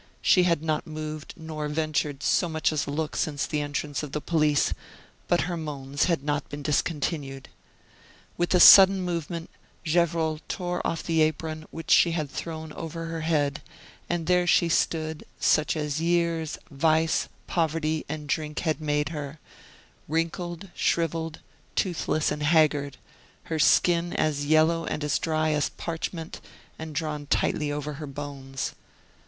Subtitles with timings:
[0.23, 4.13] She had not moved nor ventured so much as a look since the entrance of
[4.13, 4.73] the police,
[5.27, 7.49] but her moans had not been discontinued.
[8.35, 9.51] With a sudden movement,
[9.85, 13.61] Gevrol tore off the apron which she had thrown over her head,
[14.09, 19.37] and there she stood, such as years, vice, poverty, and drink had made her;
[20.07, 21.41] wrinkled, shriveled,
[21.75, 22.97] toothless, and haggard,
[23.43, 26.41] her skin as yellow and as dry as parchment
[26.79, 28.73] and drawn tightly over her bones.